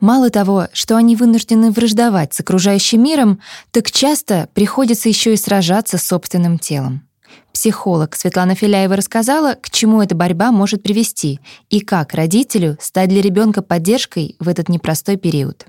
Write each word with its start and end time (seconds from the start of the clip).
Мало 0.00 0.30
того, 0.30 0.68
что 0.72 0.96
они 0.96 1.16
вынуждены 1.16 1.70
враждовать 1.70 2.32
с 2.32 2.40
окружающим 2.40 3.02
миром, 3.02 3.40
так 3.72 3.90
часто 3.90 4.48
приходится 4.54 5.08
еще 5.08 5.34
и 5.34 5.36
сражаться 5.36 5.98
с 5.98 6.06
собственным 6.06 6.58
телом. 6.58 7.08
Психолог 7.52 8.14
Светлана 8.14 8.54
Филяева 8.54 8.94
рассказала, 8.94 9.54
к 9.54 9.70
чему 9.70 10.00
эта 10.00 10.14
борьба 10.14 10.52
может 10.52 10.82
привести 10.82 11.40
и 11.68 11.80
как 11.80 12.14
родителю 12.14 12.76
стать 12.80 13.08
для 13.08 13.20
ребенка 13.20 13.62
поддержкой 13.62 14.36
в 14.38 14.48
этот 14.48 14.68
непростой 14.68 15.16
период. 15.16 15.66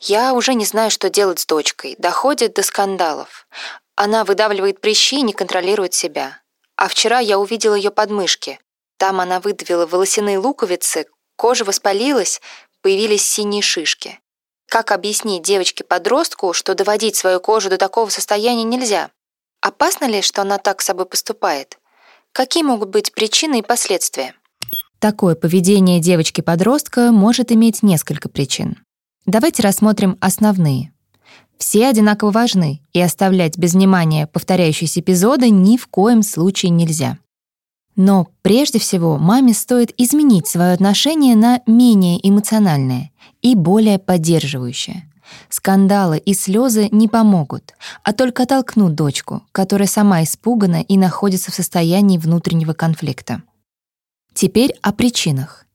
Я 0.00 0.34
уже 0.34 0.52
не 0.52 0.66
знаю, 0.66 0.90
что 0.90 1.08
делать 1.08 1.40
с 1.40 1.46
дочкой. 1.46 1.96
Доходит 1.98 2.54
до 2.54 2.62
скандалов. 2.62 3.46
Она 3.94 4.24
выдавливает 4.24 4.80
прыщи 4.80 5.20
и 5.20 5.22
не 5.22 5.32
контролирует 5.32 5.94
себя. 5.94 6.40
А 6.76 6.88
вчера 6.88 7.20
я 7.20 7.38
увидела 7.38 7.74
ее 7.74 7.90
подмышки. 7.90 8.60
Там 8.98 9.20
она 9.20 9.40
выдавила 9.40 9.86
волосяные 9.86 10.38
луковицы, 10.38 11.06
кожа 11.36 11.64
воспалилась, 11.64 12.40
появились 12.86 13.28
синие 13.28 13.62
шишки. 13.62 14.20
Как 14.68 14.92
объяснить 14.92 15.42
девочке-подростку, 15.42 16.52
что 16.52 16.76
доводить 16.76 17.16
свою 17.16 17.40
кожу 17.40 17.68
до 17.68 17.78
такого 17.78 18.10
состояния 18.10 18.62
нельзя? 18.62 19.10
Опасно 19.60 20.04
ли, 20.04 20.22
что 20.22 20.42
она 20.42 20.58
так 20.58 20.80
с 20.80 20.84
собой 20.84 21.06
поступает? 21.06 21.78
Какие 22.30 22.62
могут 22.62 22.90
быть 22.90 23.12
причины 23.12 23.58
и 23.58 23.62
последствия? 23.62 24.36
Такое 25.00 25.34
поведение 25.34 25.98
девочки-подростка 25.98 27.10
может 27.10 27.50
иметь 27.50 27.82
несколько 27.82 28.28
причин. 28.28 28.76
Давайте 29.24 29.64
рассмотрим 29.64 30.16
основные. 30.20 30.92
Все 31.58 31.88
одинаково 31.88 32.30
важны, 32.30 32.82
и 32.92 33.00
оставлять 33.00 33.58
без 33.58 33.74
внимания 33.74 34.28
повторяющиеся 34.28 35.00
эпизоды 35.00 35.50
ни 35.50 35.76
в 35.76 35.88
коем 35.88 36.22
случае 36.22 36.70
нельзя. 36.70 37.18
Но 37.96 38.28
прежде 38.42 38.78
всего 38.78 39.16
маме 39.16 39.54
стоит 39.54 39.92
изменить 39.96 40.46
свое 40.46 40.72
отношение 40.72 41.34
на 41.34 41.62
менее 41.66 42.20
эмоциональное 42.28 43.10
и 43.40 43.54
более 43.54 43.98
поддерживающее. 43.98 45.10
Скандалы 45.48 46.18
и 46.18 46.34
слезы 46.34 46.88
не 46.92 47.08
помогут, 47.08 47.74
а 48.04 48.12
только 48.12 48.44
оттолкнут 48.44 48.94
дочку, 48.94 49.42
которая 49.50 49.88
сама 49.88 50.22
испугана 50.22 50.82
и 50.82 50.96
находится 50.96 51.50
в 51.50 51.54
состоянии 51.54 52.18
внутреннего 52.18 52.74
конфликта. 52.74 53.42
Теперь 54.34 54.74
о 54.82 54.92
причинах. 54.92 55.66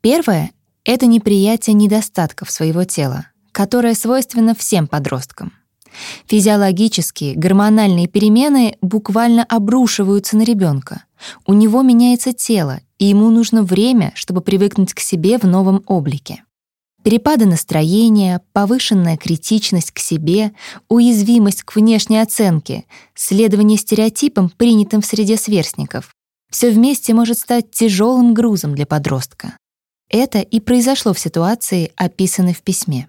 Первое— 0.00 0.52
это 0.84 1.06
неприятие 1.06 1.74
недостатков 1.74 2.50
своего 2.50 2.84
тела, 2.84 3.26
которое 3.52 3.94
свойственно 3.94 4.54
всем 4.54 4.88
подросткам. 4.88 5.52
Физиологические, 6.26 7.34
гормональные 7.34 8.06
перемены 8.06 8.76
буквально 8.80 9.44
обрушиваются 9.44 10.36
на 10.36 10.42
ребенка. 10.42 11.04
У 11.46 11.52
него 11.52 11.82
меняется 11.82 12.32
тело, 12.32 12.80
и 12.98 13.06
ему 13.06 13.30
нужно 13.30 13.62
время, 13.62 14.12
чтобы 14.14 14.40
привыкнуть 14.40 14.94
к 14.94 15.00
себе 15.00 15.38
в 15.38 15.44
новом 15.44 15.82
облике. 15.86 16.42
Перепады 17.02 17.46
настроения, 17.46 18.42
повышенная 18.52 19.16
критичность 19.16 19.92
к 19.92 20.00
себе, 20.00 20.52
уязвимость 20.88 21.62
к 21.62 21.76
внешней 21.76 22.18
оценке, 22.18 22.84
следование 23.14 23.78
стереотипам, 23.78 24.50
принятым 24.50 25.02
в 25.02 25.06
среде 25.06 25.36
сверстников— 25.36 26.12
все 26.50 26.70
вместе 26.70 27.14
может 27.14 27.38
стать 27.38 27.70
тяжелым 27.70 28.34
грузом 28.34 28.74
для 28.74 28.86
подростка. 28.86 29.56
Это 30.08 30.38
и 30.38 30.60
произошло 30.60 31.12
в 31.12 31.18
ситуации, 31.18 31.92
описанной 31.96 32.54
в 32.54 32.62
письме. 32.62 33.08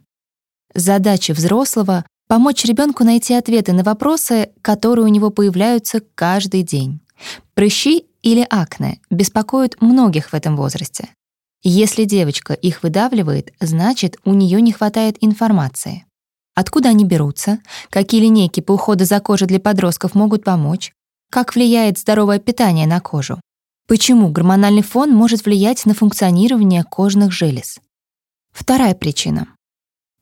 Задача 0.73 1.33
взрослого 1.33 2.05
Помочь 2.27 2.65
ребенку 2.65 3.05
найти 3.05 3.33
ответы 3.33 3.71
на 3.71 3.83
вопросы, 3.83 4.49
которые 4.61 5.05
у 5.05 5.09
него 5.09 5.29
появляются 5.29 6.01
каждый 6.13 6.63
день. 6.63 6.99
Прыщи 7.53 8.05
или 8.21 8.45
акне 8.49 8.99
беспокоят 9.09 9.81
многих 9.81 10.29
в 10.29 10.33
этом 10.33 10.57
возрасте. 10.57 11.09
Если 11.63 12.03
девочка 12.03 12.53
их 12.53 12.83
выдавливает, 12.83 13.53
значит, 13.61 14.17
у 14.25 14.33
нее 14.33 14.61
не 14.61 14.73
хватает 14.73 15.17
информации. 15.21 16.05
Откуда 16.53 16.89
они 16.89 17.05
берутся? 17.05 17.59
Какие 17.89 18.21
линейки 18.21 18.59
по 18.59 18.73
уходу 18.73 19.05
за 19.05 19.19
кожей 19.21 19.47
для 19.47 19.59
подростков 19.59 20.13
могут 20.13 20.43
помочь? 20.43 20.91
Как 21.31 21.55
влияет 21.55 21.97
здоровое 21.97 22.39
питание 22.39 22.87
на 22.87 22.99
кожу? 22.99 23.39
Почему 23.87 24.29
гормональный 24.29 24.81
фон 24.81 25.11
может 25.11 25.45
влиять 25.45 25.85
на 25.85 25.93
функционирование 25.93 26.83
кожных 26.83 27.31
желез? 27.31 27.79
Вторая 28.51 28.95
причина. 28.95 29.47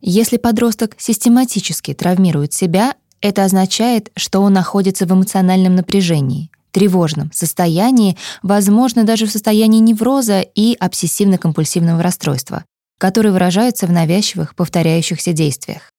Если 0.01 0.37
подросток 0.37 0.95
систематически 0.97 1.93
травмирует 1.93 2.53
себя, 2.53 2.95
это 3.21 3.43
означает, 3.43 4.11
что 4.15 4.41
он 4.41 4.53
находится 4.53 5.05
в 5.05 5.11
эмоциональном 5.11 5.75
напряжении, 5.75 6.51
тревожном 6.71 7.31
состоянии, 7.33 8.17
возможно, 8.43 9.03
даже 9.03 9.25
в 9.25 9.31
состоянии 9.31 9.79
невроза 9.79 10.41
и 10.41 10.75
обсессивно-компульсивного 10.79 12.01
расстройства, 12.01 12.65
которые 12.99 13.31
выражаются 13.31 13.87
в 13.87 13.91
навязчивых 13.91 14.55
повторяющихся 14.55 15.33
действиях. 15.33 15.91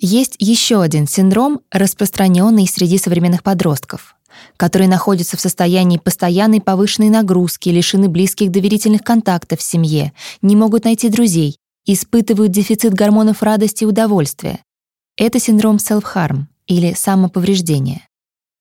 Есть 0.00 0.36
еще 0.38 0.80
один 0.80 1.08
синдром, 1.08 1.60
распространенный 1.72 2.68
среди 2.68 2.98
современных 2.98 3.42
подростков, 3.42 4.14
которые 4.56 4.88
находятся 4.88 5.36
в 5.36 5.40
состоянии 5.40 5.98
постоянной 5.98 6.60
повышенной 6.60 7.08
нагрузки, 7.08 7.70
лишены 7.70 8.08
близких 8.08 8.52
доверительных 8.52 9.02
контактов 9.02 9.58
в 9.58 9.62
семье, 9.62 10.12
не 10.42 10.54
могут 10.54 10.84
найти 10.84 11.08
друзей, 11.08 11.56
испытывают 11.88 12.52
дефицит 12.52 12.94
гормонов 12.94 13.42
радости 13.42 13.82
и 13.82 13.86
удовольствия. 13.86 14.60
Это 15.16 15.40
синдром 15.40 15.76
self-harm 15.76 16.44
или 16.68 16.92
самоповреждения. 16.92 18.02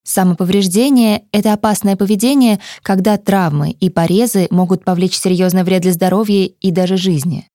Самоповреждение— 0.04 1.26
это 1.34 1.52
опасное 1.52 1.98
поведение, 1.98 2.62
когда 2.82 3.18
травмы 3.18 3.72
и 3.72 3.90
порезы 3.90 4.48
могут 4.50 4.86
повлечь 4.86 5.20
серьезный 5.20 5.64
вред 5.64 5.82
для 5.82 5.92
здоровья 5.92 6.46
и 6.46 6.72
даже 6.72 6.96
жизни. 6.96 7.48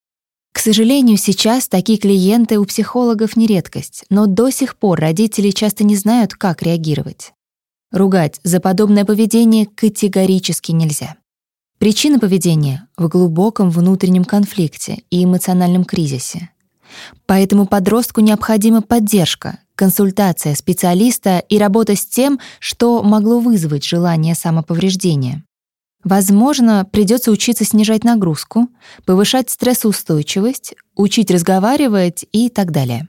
К 0.53 0.59
сожалению, 0.59 1.17
сейчас 1.17 1.67
такие 1.67 1.99
клиенты 1.99 2.59
у 2.59 2.67
психологов 2.67 3.37
не 3.37 3.47
редкость, 3.47 4.05
но 4.11 4.27
до 4.27 4.51
сих 4.51 4.77
пор 4.77 5.01
родители 5.01 5.51
часто 5.51 5.83
не 5.83 5.97
знают, 5.97 6.35
как 6.35 6.63
реагировать. 6.63 7.33
Ругать 7.91 8.39
за 8.45 8.61
подобное 8.61 9.07
поведение 9.07 9.65
категорически 9.65 10.73
нельзя. 10.73 11.17
Причина 11.83 12.21
поведения 12.21 12.87
в 12.97 13.09
глубоком 13.09 13.69
внутреннем 13.69 14.25
конфликте 14.25 15.03
и 15.11 15.25
эмоциональном 15.25 15.83
кризисе. 15.83 16.51
Поэтому 17.27 17.67
подростку 17.67 18.21
необходима 18.21 18.83
поддержка, 18.83 19.59
консультация 19.75 20.55
специалиста 20.55 21.41
и 21.41 21.59
работа 21.59 21.97
с 21.97 22.07
тем, 22.07 22.39
что 22.61 23.03
могло 23.03 23.41
вызвать 23.41 23.85
желание 23.85 24.37
самоповреждения. 24.37 25.43
Возможно, 26.05 26.87
придется 26.89 27.33
учиться 27.33 27.65
снижать 27.65 28.05
нагрузку, 28.05 28.69
повышать 29.05 29.51
стрессоустойчивость, 29.51 30.77
учить 30.95 31.33
разговаривать 31.33 32.25
и 32.31 32.49
так 32.49 32.71
далее. 32.71 33.09